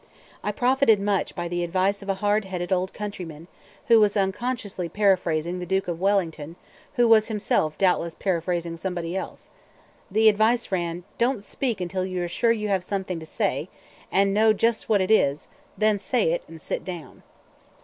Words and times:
I 0.43 0.51
profited 0.51 0.99
much 0.99 1.35
by 1.35 1.47
the 1.47 1.63
advice 1.63 2.01
of 2.01 2.09
a 2.09 2.15
hard 2.15 2.45
headed 2.45 2.71
old 2.73 2.91
countryman 2.91 3.47
who 3.87 3.99
was 3.99 4.17
unconsciously 4.17 4.89
paraphrasing 4.89 5.59
the 5.59 5.65
Duke 5.67 5.87
of 5.87 6.01
Wellington, 6.01 6.55
who 6.95 7.07
was 7.07 7.27
himself 7.27 7.77
doubtless 7.77 8.15
paraphrasing 8.15 8.77
somebody 8.77 9.15
else. 9.15 9.51
The 10.09 10.27
advice 10.27 10.71
ran: 10.71 11.03
"Don't 11.19 11.43
speak 11.43 11.79
until 11.79 12.03
you 12.03 12.23
are 12.23 12.27
sure 12.27 12.51
you 12.51 12.67
have 12.69 12.83
something 12.83 13.19
to 13.19 13.27
say, 13.27 13.69
and 14.11 14.33
know 14.33 14.53
just 14.53 14.89
what 14.89 15.01
it 15.01 15.11
is; 15.11 15.49
then 15.77 15.99
say 15.99 16.31
it, 16.31 16.41
and 16.47 16.59
sit 16.59 16.83
down." 16.83 17.21